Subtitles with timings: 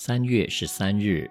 [0.00, 1.28] 三月十三日，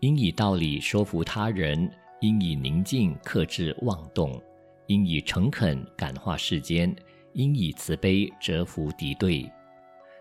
[0.00, 1.86] 应以道理说服他人，
[2.22, 4.40] 应以宁静克制妄动，
[4.86, 6.96] 应以诚恳感化世间，
[7.34, 9.46] 应以慈悲折服敌对。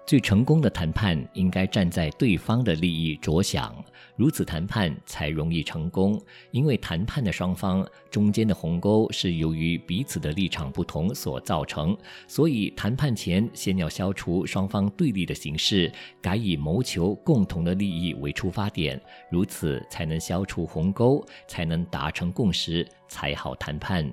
[0.10, 3.76] 最成功的谈判应该站在对方的利益着想，
[4.16, 6.20] 如此谈判才容易成功。
[6.50, 11.96] 因为谈判的双方中间的鸿沟是由于彼此的立场不同所造成，
[12.28, 19.00] 所以谈判前先要消除双方对立的形式，改以谋求共同的利益为出发点，
[19.30, 24.12] 如此才能消除鸿沟，才能达成共识，才好谈判。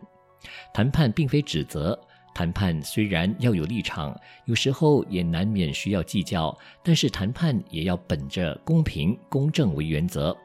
[0.75, 1.99] 谈判并非指责。
[2.37, 4.15] 谈判虽然要有立场，
[4.45, 10.37] 有时候也难免需要计较，但是谈判也要本着公平公正为原则。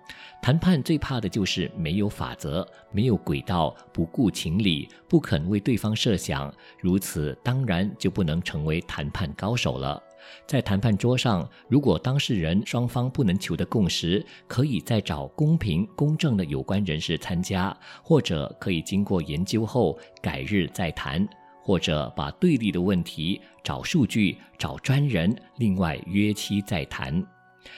[0.42, 10.02] 谈判最怕的就是没有法则、没有轨道、不顾情理、不肯为对方设想，如此当然就不能成为谈判高手了。
[10.48, 21.28] 在谈判桌上，如果当事人双方不能求得共识，可以再找公平公正的有关人士参加，或者可以经过研究后改日再谈。
[21.62, 27.24] 或者把对立的问题找数据、找专人，另外约期再谈。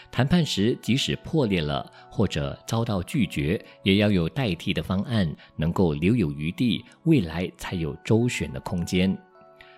[0.10, 9.16] 谈判时即使破裂了，或者遭到拒绝，也要有代替的方案，能够留有余地，未来才有周旋的空间。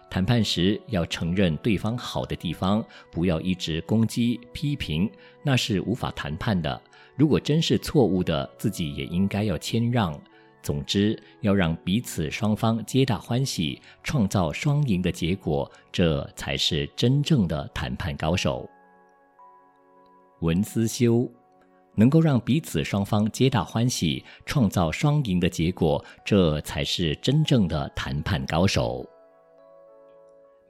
[0.08, 5.09] 谈判时要承认对方好的地方，不要一直攻击批评，
[5.44, 6.80] 那是无法谈判的。
[7.17, 10.17] 如果真是错误的，自己也应该要谦让。
[10.66, 18.67] 总之，要让彼此双方皆大欢喜，创造双赢的结果，这才是真正的谈判高手。
[20.41, 21.30] 文思修，
[21.93, 29.08] 能够让彼此双方皆大欢喜，创造双赢的结果，这才是真正的谈判高手。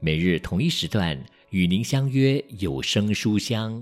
[0.02, 1.18] 每日同一时段
[1.52, 3.82] 与您相约有声书香。